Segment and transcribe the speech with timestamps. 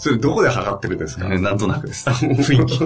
[0.00, 2.08] それどこで測ってるんですか、 なんとなくです。
[2.08, 2.80] 雰囲気。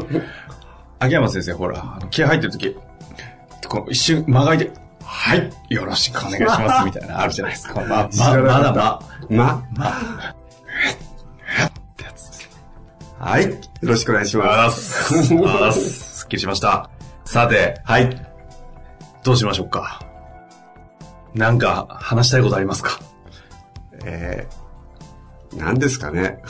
[0.99, 2.77] 秋山先生、ほら、気合入ってる時、
[3.69, 4.73] この一瞬間が空いて、
[5.05, 7.81] はい、よろしくお願いします、みたいな、あるじゃないですか。
[7.87, 9.93] ま、ま、まだま、ま、ま、っ
[11.97, 12.51] てやつです。
[13.21, 13.49] はい。
[13.49, 15.23] よろしくお願いしまっす。
[15.23, 16.19] す。
[16.19, 16.91] すっきりしました。
[17.25, 18.27] さて、はい。
[19.23, 20.01] どうしましょうか。
[21.33, 22.99] なんか、話したいことありますか？
[24.05, 26.43] えー、何ですかね。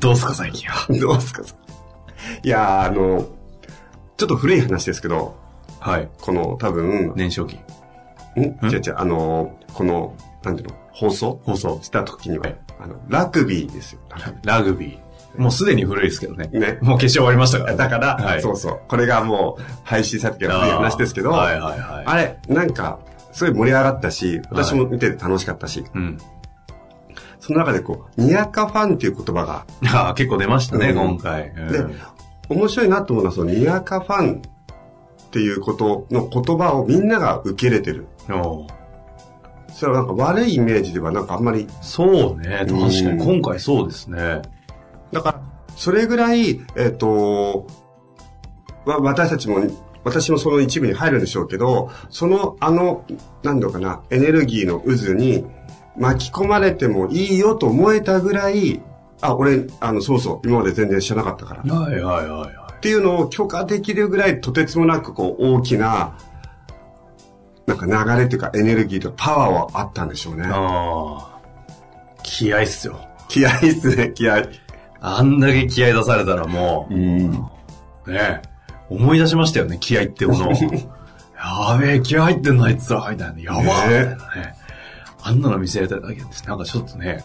[0.00, 0.86] どうすか、最近は。
[1.00, 1.42] どうですか
[2.42, 3.26] いやー、あの、
[4.16, 5.36] ちょっと古い話ですけど、
[5.80, 6.08] はい。
[6.20, 7.56] この多分、年少期。
[8.36, 8.40] ん？
[8.40, 11.40] 違う違う、あの、この、なんていうの、放送？
[11.44, 14.00] 放送した時にははい、あの、ラグビーですよ。
[14.44, 15.40] ラグビー。
[15.40, 16.48] もうすでに古いですけどね。
[16.52, 16.78] ね。
[16.82, 17.76] もう決勝終わりましたから。
[17.76, 18.80] だから、はいそうそう。
[18.86, 22.04] これがもう配信されてから古い話ですけど、はいはいはい。
[22.06, 23.00] あれ、なんか、
[23.32, 26.18] すごい盛り上がったし、私も見てて楽しかったし、うん。
[27.42, 31.48] その中でこう、にやかファンっていう言葉が、 ああ、結構出ましたね、うん今回。
[31.50, 31.84] うんで
[32.48, 38.06] 面白いなと思うのは、そのにやかファンっていうことの言葉をみんなが受け入れてる。
[39.72, 43.24] それはなんか悪いイメージではなんかあんまり、そうね、確かうんに。
[43.24, 44.42] 今回そうですね。
[45.12, 45.42] だから、
[45.76, 47.66] それぐらい、えっ、と、
[48.84, 49.62] わ私たちも、
[50.04, 53.04] 私もその一部に入るんでしょうけど、その、あの、
[53.42, 55.46] なんだろうかな、エネルギーの渦に
[55.96, 58.80] 巻き込まれてもいいよと思えたぐらい、
[59.20, 61.74] あ、俺、あの、そうそう、今まで全然知らなかったから。
[61.74, 62.72] はいはいはいはい。
[62.76, 66.18] っていうのを許可できるぐらいとてつもなくこう大きな、
[67.66, 70.44] なんか流れっていうかエネルギーとパワーはあったんでしょうね。
[70.46, 71.40] ああ。
[72.24, 72.98] 気合っすよ。
[73.28, 74.48] 気合いっすね、気合い。
[75.00, 77.46] あんだけ気合出されたらもうん。
[78.06, 78.42] う、ね、
[78.88, 80.52] 思い出しましたよね、気合ってものを。
[81.38, 83.40] やべえ、気合入ってんのあいつら、みたいな。
[83.40, 84.56] やばーみたいなね。
[85.22, 87.24] あんなの見せられただけで、なんかちょっとね、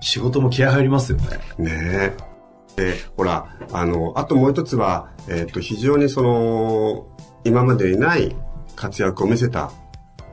[0.00, 1.26] 仕事も気合入りますよね。
[1.58, 2.32] ねえ。
[2.76, 7.06] で、ほら、あの、あともう一つは、えっ、と、非常にその、
[7.44, 8.34] 今までにない
[8.76, 9.70] 活躍を見せた。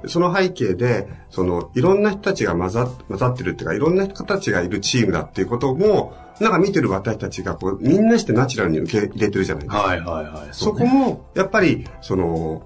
[0.07, 9.81] その背景で、その、いろんな人たちが混ざ混ざってるっていうか、いろんな人たちがいるチームだっていうことも、なんか見てる私たちが、こう、みんなしてナチュラルに受け入れてるじゃないですか。
[9.81, 10.47] はいはいはい。
[10.51, 12.63] そこねも、やっぱり、その、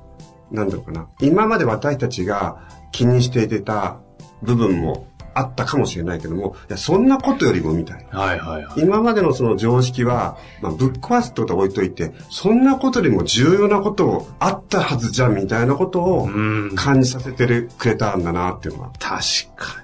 [0.53, 1.07] なんだろうかな。
[1.19, 2.57] 今まで私たちが
[2.91, 3.97] 気にしていた
[4.43, 8.19] 部分もあったかもしれないけども、いや、そんなことよりもみたいな。
[8.19, 8.81] はいはいはい。
[8.81, 16.75] 今までのその常識は、まあ、ぶっ壊すってことは置いといて、そんなことよりも重要なことをあったはずじゃんみたいなことをうん。
[16.75, 19.09] 感じさせてるくれたんだなっていうのは、確
[19.55, 19.83] か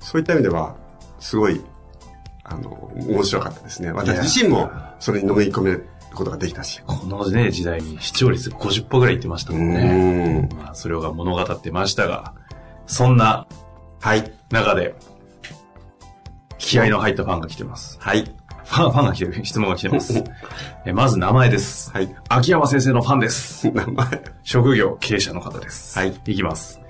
[0.00, 0.76] そういった意味では、
[1.20, 1.60] すごい、
[2.42, 3.92] あの、面白かったですね。
[3.92, 6.78] 私自身もそれに飲み込めることができたし。
[6.78, 6.84] に。
[6.86, 10.40] このね、時代に視聴率50%ぐらいいってましたもんうね。
[10.40, 10.48] ん。
[10.56, 12.34] まあ、それが物語ってましたが、
[12.86, 13.46] そんな
[14.00, 14.32] はい。
[14.50, 14.94] 中で、
[16.58, 17.98] 気合の入ったファンが来てます。
[18.00, 18.24] はい。
[18.64, 20.24] ファン、ファンが来てる、質問が来てます。
[20.86, 21.90] えまず名前です。
[21.90, 22.14] はい。
[22.28, 23.70] 秋山先生のファンです。
[23.70, 24.06] 名前。
[24.42, 25.98] 職業、経営者の方です。
[25.98, 26.14] はい。
[26.26, 26.80] いきます。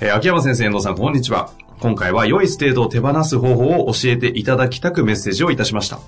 [0.00, 1.50] えー秋山先生、遠藤さん、こんにちは。
[1.80, 5.98] 今回は良いステートを手放す方法を教えていただきたくメッセージをいたしました。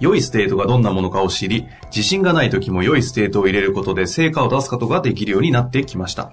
[0.00, 6.32] 良いステートがどんなものかを知り、自信がない時も良いステートを入れることで成果を出すことができるようになってきました。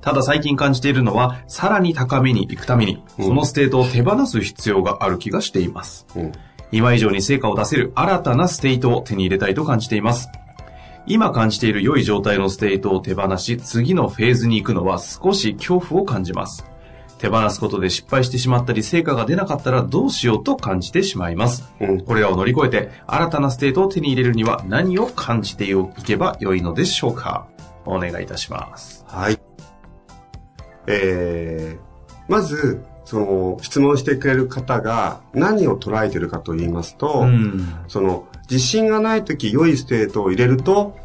[0.00, 6.06] ただ最近感じているのは、さらに高みに行くために、うんこのステートを手放す必要がある気がしています。
[6.16, 6.32] うん。
[6.72, 10.28] 今以上に成果を出せる新たなステートを手に入れたいと感じています。
[11.06, 16.71] 今感じている良い状態のステートを手放し、次のフェーズに行くのは少し恐怖を感じます。
[17.22, 21.72] 手放すことで失敗してしまったり、成果が出なかったらどうしようと感じてしまいます。
[21.80, 22.00] うん。
[22.00, 25.74] これらを乗り越えて、新たなステートを手に入れるには何を感じてい
[26.04, 27.46] けば良いのでしょうか
[27.84, 29.04] お願いいたします。
[29.06, 29.38] はい。
[30.88, 37.72] えー、まず、その、質問してくれる方が何を捉えてるかと言いますと、うん。
[37.86, 40.96] その、自信がないとき良いステートを入れると、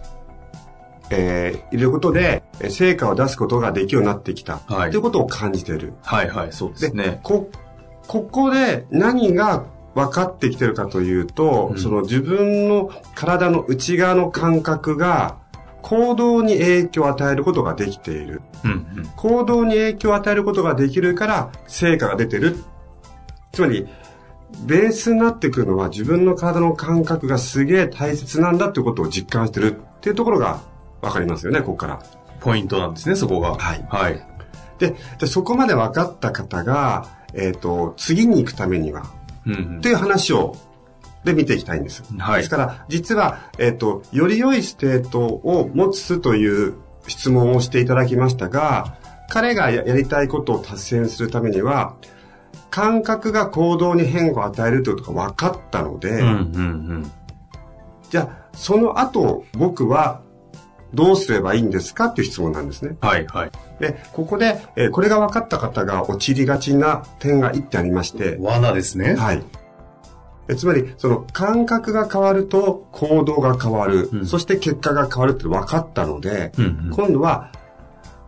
[1.09, 4.59] えー、入れることで、成果を出すことができるようになってきた。
[4.67, 4.91] はい。
[4.91, 5.93] ということを感じている。
[6.03, 7.19] はいはい、そうですね。
[7.23, 7.49] こ、
[8.07, 9.65] ここで何が
[9.95, 15.37] 分かってきてるかというと、うん、その自分の体の内側の感覚が、
[15.81, 18.41] 行動に影響を与えることができている。
[18.65, 22.57] うんうん、行動に影響を与えることができるから、成果が出てる。
[23.53, 23.87] つまり、
[24.65, 30.61] ベースになってくるのは自分の体の感覚がすげえ大切なんだっていうことを実感してるっていうところが
[31.07, 31.99] わかりますよね、ここから。
[32.39, 33.55] ポイントなんですね、そこが。
[33.55, 33.85] はい。
[33.89, 34.21] はい。
[34.79, 39.03] で、でそこまで分かった方が、えっ、ー、と、次に行くためには、
[39.45, 40.55] うん、うん、っていう話を、
[41.23, 42.03] で見ていきたいんです。
[42.17, 42.37] はい。
[42.37, 46.75] ですから、実は、えっ、ー、と、より良いステートを持つという
[47.07, 48.95] 質問をしていただきましたが、
[49.29, 51.95] 彼がやりたいことを達成するためには、
[52.69, 56.29] 感覚が行動に変化を与えるということが分かったので、うんうんう
[56.99, 57.11] ん、
[58.09, 60.21] じゃあ、その後、僕は
[60.93, 62.97] どうすればいいんですかっていう質問なんですね。
[63.01, 63.51] はい、はい。
[63.79, 68.37] で、ここで、えー、これが分かった方が陥りがちな点が一点ありまして。
[68.39, 69.15] 罠ですね。
[69.15, 69.43] はい。
[70.49, 77.51] えつまり、その感覚が変わると行動が変わる、うん、そして結果が変わるって分かったので、うんうん、今度は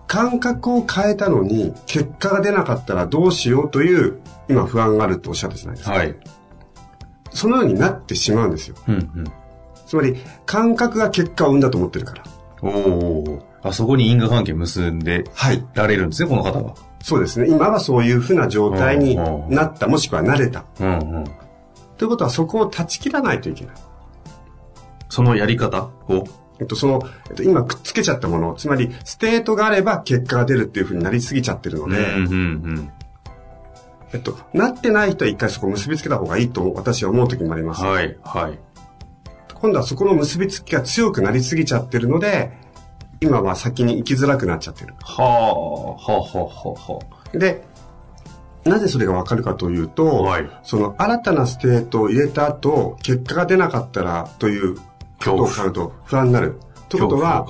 [0.08, 4.20] 感覚を変えたのに結果が出なかったらどうしようという
[4.50, 5.96] 今不安があるとおっしゃったじゃないですか。
[5.96, 6.16] はい。
[7.32, 8.76] そのようになってしまうんですよ。
[8.88, 9.24] うんうん、
[9.86, 12.24] つまり感覚が結果を生んだと思ってるから。
[12.62, 13.60] おお。
[13.62, 15.26] あそこに因果関係結んで
[15.74, 16.76] られるんですね、はい、この方は。
[17.02, 17.50] そうですね。
[17.50, 19.16] 今はそういうふうな状態に
[19.50, 20.66] なった、もしくは慣れた。
[20.80, 21.24] うんうん、
[21.98, 23.76] ということはそこを断ち切らないといけない。
[25.10, 25.90] そのやり方？
[26.08, 26.24] を
[26.60, 32.36] えっと、その、えっと、今くっつけちゃったもの、つまり、ステートがあれば結果が出るっていうふうになりすぎちゃってるので、うんうんう
[32.82, 32.92] ん、
[34.12, 37.86] えっと、なってない人は一回そこを結びつけた方がいいと私は思う時もあります。
[37.86, 38.60] はい、はい。
[39.62, 42.52] 今度はそこの結びつきが強くなりすぎちゃってるので、
[43.22, 44.94] 今は先に行きづらくなっちゃってる。
[45.02, 47.00] はあ、はあ、はあ、は
[47.34, 47.38] あ。
[47.38, 47.64] で、
[48.64, 54.82] なぜそれがわかるかというと、はい、その新たなステートを入れた後、結果が出なかったらというこ
[55.20, 56.60] とを考えると不安になる。
[56.90, 57.46] ということは、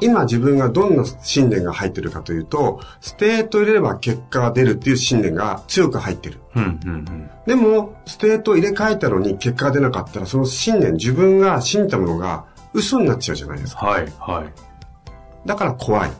[0.00, 6.40] 今自分がどんな信念が入ってるかというと、ステート入れれば結果が出るっていう信念が強く入ってる。
[6.54, 13.86] うんうんうん、でも、ステート入れ替えたのに結果が出なかったら、その信念、自分が信じたものが嘘になっちゃうじゃないですか。
[13.86, 14.52] はい、はい。
[15.46, 16.10] だから怖い。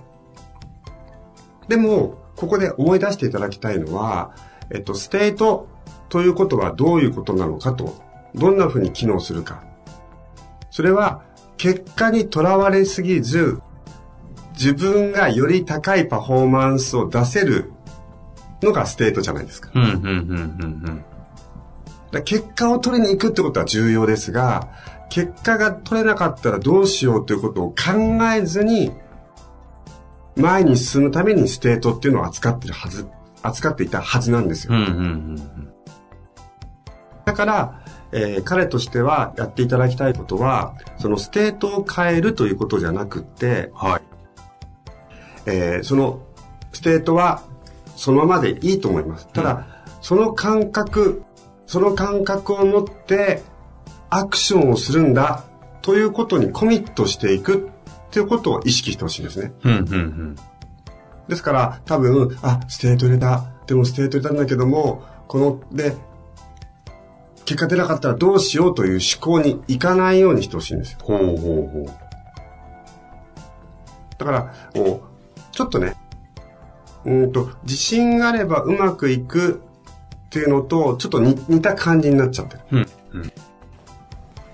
[1.69, 4.33] でも、ここで思い出していただきたいのは、
[4.71, 5.69] えっと、ステート
[6.09, 7.95] ということはどういうことなのかと、
[8.35, 9.63] どんなふうに機能するか。
[10.71, 11.23] それは、
[11.61, 13.61] 結果にとらわれすぎず、
[14.55, 17.71] 自分がより高いパフォーマンスを出せる
[18.63, 19.71] のがステートじゃないですか。
[19.75, 21.05] うんうんうんうん
[22.15, 24.69] うん、結果を取りに行くってことは重要ですが、
[25.11, 27.75] 結果が取れなかったらどうしようということを考
[28.35, 28.93] えずに、
[30.37, 33.07] 前に進むためにステートっていうのを扱ってるはず、
[33.43, 34.73] 扱っていたはずなんですよ。
[34.73, 35.73] うんうんうんうん、
[37.27, 37.80] だから、
[38.13, 44.03] えー、彼としてはやっていただきたいことは、そのステートを変えるということじゃなくって、はい。
[45.47, 46.21] えー、その
[46.73, 47.43] ステートは
[47.97, 49.29] そのままでいいと思います。
[49.29, 49.65] ただ、うん、
[50.01, 51.23] その感覚、
[51.67, 53.43] その感覚を持って
[54.11, 55.45] アクションをするんだ
[55.83, 57.71] ということにコミットしていく
[58.09, 59.53] っていうことを意識してほしいんですね。
[59.65, 60.37] うんうんうん、
[61.29, 63.45] ですから、多分、あ、ステート入れた。
[63.67, 65.95] でもステート入れたんだけども、この、で、
[67.51, 70.99] 結果出なかったらどうしようという思考にいかないようにしてほしいんですよ。
[71.03, 71.87] ほうほうほう。
[74.19, 75.97] だから、こう、ちょっとね、
[77.05, 79.63] うんと、自信があればうまくいく
[80.27, 82.61] っていうのと、ちょっと似た感じになっちゃってる。
[82.71, 83.33] うんうん、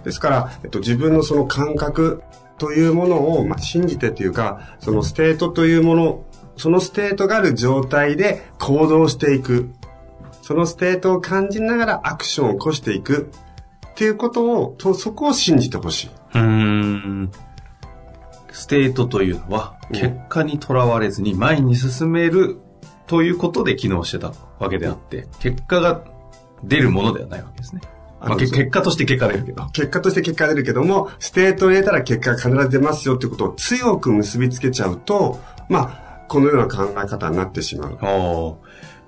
[0.03, 2.23] ですから、えっと、自分のその感覚
[2.57, 6.25] というものを、まあ、信じてというか、そのステートというもの、
[6.57, 9.69] そのステートがある状態で行動していく。
[10.47, 13.33] そのステートを感じながらアクションを起こしていく
[13.88, 16.11] っていうことを、とそこを信じてほしい。
[16.35, 17.33] うん。
[18.53, 22.61] ステートというのは、結果にとらわれずに前に進める
[23.09, 26.05] ということで機能してたわけであって、結果が
[26.62, 27.81] 出るものではないわけですね。
[28.21, 29.67] まあ、結果として結果出るけど。
[29.71, 37.99] 結果として結果出るけども、ステートを入れたら結果が必ず出ますよっていうことを強く結びつけちゃうと、まあ、このような考え方になってしまう。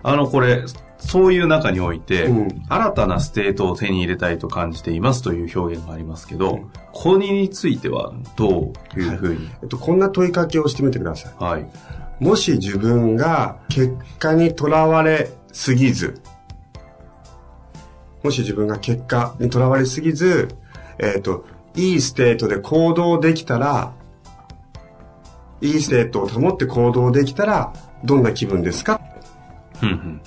[0.02, 0.64] あの、これ、
[0.98, 11.34] そういう中において、うん、新たなステートを手に入れたいと感じていますという表現がありますけど、うん、これについてはどういうふうに、はい、えっと、こんな問いかけをしてみてください。
[11.42, 11.70] はい。
[12.18, 16.20] もし自分が結果にとらわれすぎず、
[18.24, 20.48] もし自分が結果にとらわれすぎず、
[20.98, 21.44] えっ、と、
[21.76, 23.92] いいステートで行動できたら、
[25.60, 27.72] いいステートを保って行動できたら、
[28.04, 29.00] どんな気分ですか？
[29.82, 30.20] うんうん。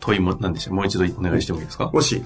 [0.00, 0.74] 問いも、なんでしょう？
[0.74, 1.90] もう一度お願いしてもいいですか？
[1.92, 2.24] もし、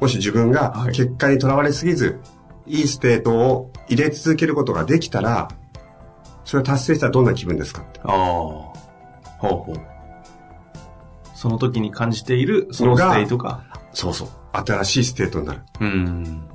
[0.00, 2.20] もし自分がはい結果にとらわれすぎず、
[2.66, 5.48] い、いステートを入れ続けることができたら、
[6.44, 8.12] それを達成したらどんな気分ですかってああ。
[8.12, 8.72] ほ
[9.42, 9.80] うほう。
[11.34, 13.64] その時に感じている、そのステートが。
[13.92, 14.28] そうそう。
[14.52, 15.60] 新しいステートになる。
[15.80, 16.48] うん。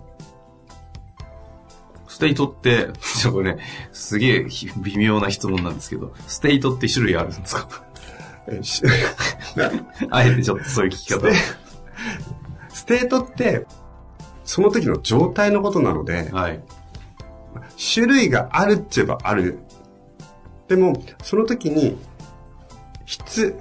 [2.07, 2.89] ステートって、
[3.21, 3.57] ちょっとね、
[3.91, 7.67] すげえひ微妙な質問なんですけど、ステートって種類あるんですか？
[10.09, 11.27] あえてちょっとそういう聞き方。
[12.69, 13.65] ステートって、
[14.43, 16.61] その時の状態のことなので、はい。
[17.93, 19.59] 種類があるって言えばある。
[20.67, 21.97] でも、その時に、
[23.05, 23.55] 必、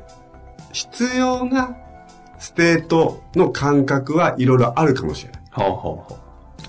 [0.72, 1.76] 必要な
[2.38, 5.42] ステートの感覚はいろいろあるかもしれない。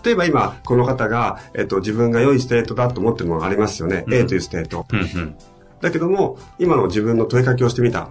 [0.04, 4.04] 例えば今、この方が、えっと、自分が良いステートだと思ってるものがありますよね。
[4.06, 4.86] うん A というステート。
[4.92, 4.96] う。
[4.96, 5.38] うんうん。
[5.84, 8.08] だけども、今の自分の問いかけをしてみた。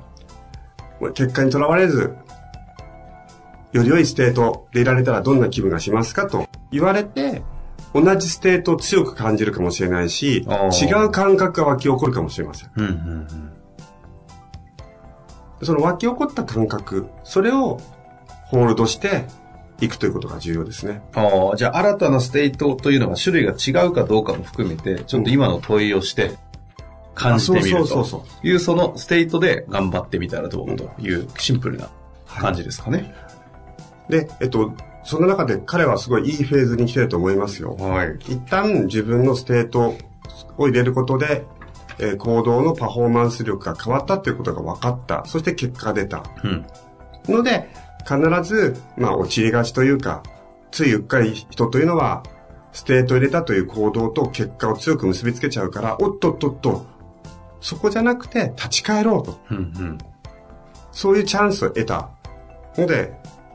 [1.15, 2.15] 結果にとらわれず、
[3.73, 7.43] より良いステートでいられたらどんな気分がしますかと言われて、
[7.95, 10.47] 同じステートを強く感じるかもしれないし、
[10.83, 12.71] 違う感覚が湧き起こるかもしれません。
[12.77, 12.93] うんうんう
[15.65, 15.67] ん。
[15.67, 17.81] その湧き起こった感覚、それを
[18.49, 19.25] ホールドして
[19.81, 21.01] いくということが重要ですね。
[21.15, 26.37] ああ、じゃあ新たなステートというのは種類が違うかどうかも含めて、ちょっと今の問いをして、
[27.15, 31.91] 感じてみるあそうそうというそのステートで頑張ってみたらどうというシンプルな
[32.27, 33.15] 感じですかね。
[34.09, 34.73] で、えっと、
[35.05, 37.77] その中で彼はすごいいいフェーズに来てると思いますよ。
[37.77, 38.17] はい。
[38.21, 39.97] 一旦自分のステート
[40.57, 41.45] を入れることで、
[41.99, 45.25] えー行動のパフォーマンス力が変わったっていうことが分かった。
[45.27, 46.23] そして結果が出た。
[46.43, 46.67] うん。
[47.29, 47.69] ので、
[48.05, 50.23] 必ず、まあ、陥りがちというか、
[50.71, 52.23] ついうっかり人というのは、
[52.73, 56.87] ステートを入れたという行動と結果を強く結びつけちゃうから、おっとっとっと、
[57.63, 59.41] そこじゃなくて立ち返ろうと。
[59.51, 59.99] うんうん。
[60.91, 62.11] そういうチャンスを得た
[62.77, 63.15] ので、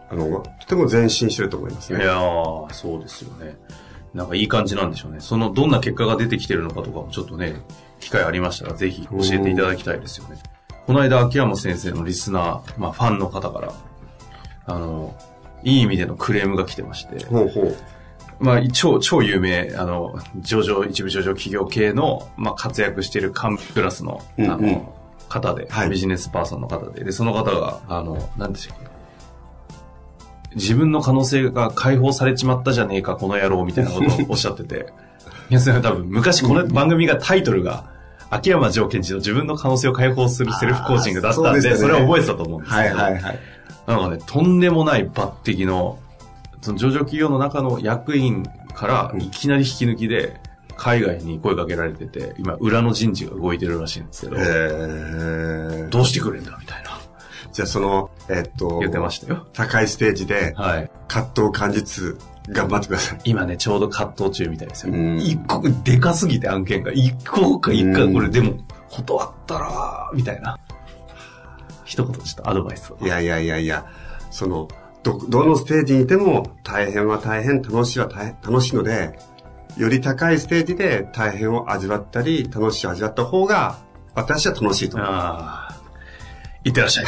[0.10, 2.00] あの、とても前進してると思いますね。
[2.00, 3.58] いやー、そうですよね。
[4.14, 5.20] なんかいい感じなんでしょうね。
[5.20, 7.62] その、どんな結果が出てきてるのかとかもちょっとね、
[8.00, 10.38] 機会ありましたらぜひ教えていただきたいですよね。
[10.88, 13.74] この間、秋山先生のリスナー、まあファンの方から、
[14.66, 15.16] あの、
[15.64, 17.76] いい意味でのクレームが来てまして、ほうほう。
[18.40, 24.66] まあ、超、超有名、あの、上場、一部上場企業系の、まあ、活躍している幹部クラスの、あの、うん。
[24.66, 24.88] うん
[25.28, 25.90] 方で、はい。
[25.90, 28.88] ビジネスパーソンの方で、で、その方が、あの、なんでしたっけ。
[30.56, 34.88] 自分の可能性が解放されちまったじゃねえか、この野郎、みたいなことをおっしゃってて、
[35.50, 37.86] 皆さん多分、昔この番組がタイトルが、
[38.30, 41.76] 秋山条件時の自分の可能性を解放するセルフコーチングだったんで、そうでね。
[41.78, 43.22] それを覚えてたと思うんですけど、はい。
[43.88, 46.00] なんかね、とんでもない抜擢の、
[46.68, 48.44] その上場企業の中の役員
[48.76, 50.42] からいきなり引き抜きで、
[50.76, 57.00] 海外に声かけられてて、今、裏の人事が動いてるらしいんですけど、えー、どうしてくれんだみたいな、
[57.54, 59.48] じゃあその、えっと、言ってましたよ。
[59.54, 60.92] 高いステージではい。
[61.08, 62.18] 葛藤を感じつつ
[62.50, 63.20] 頑張ってください。
[63.24, 64.94] 今ね、ちょうど葛藤中みたいですよ。
[64.94, 68.58] うん一個、でかすぎて案件が、一個か一うん回これ、でも、
[68.90, 70.60] 断ったら、みたいな。
[71.86, 72.98] 一言ちょっとアドバイスを。
[73.02, 73.86] いやいやいやいや、
[74.32, 74.68] その、
[75.04, 79.18] ど、どのステージにいても大変は大変、楽しいは大変、楽しいので、
[79.78, 83.78] より高いステージで大変を味わったり、楽しいを味わった方が、
[84.16, 85.10] 私は楽しいと思う。
[85.10, 85.78] ああ。
[86.64, 87.06] いってらっしゃい。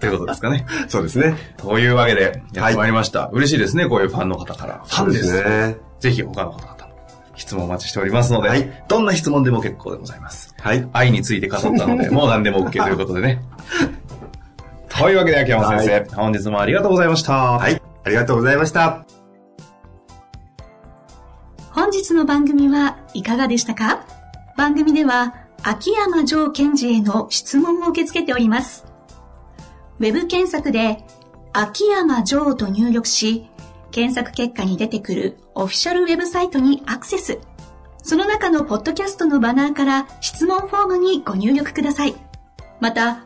[0.00, 0.64] ということですかね。
[0.88, 1.36] そうですね。
[1.58, 3.28] というわけで、やってまいりました。
[3.32, 4.82] 嬉しいですね、こういうファンの方から。
[4.86, 5.42] ファンです。
[5.42, 5.76] ね。
[6.00, 6.96] ぜひ他の方々も
[7.34, 10.54] 質問お待ちしておりますので、はいどんな質問でも結構でございます。
[10.58, 10.88] はい。
[10.92, 13.42] 愛について語ったので、もう何でも OK ということでね。
[14.98, 17.32] というわけで、秋山先生、はい本日もありがとうございました。
[17.34, 17.82] はい。
[18.04, 19.04] ありがとうございました。
[21.70, 24.04] 本日の番組はいかがでしたか？
[24.56, 28.86] 番組では秋山城賢治への質問を受け付けております。
[29.98, 31.04] ウェブ検索で
[31.52, 33.50] 秋山城と入力し、
[33.90, 37.38] 検索結果に出てくるオフィシャルウェブサイトにアクセス。
[38.02, 42.14] その中のポッドキャストのバナーから質問フォームにご入力ください。
[42.80, 43.25] また、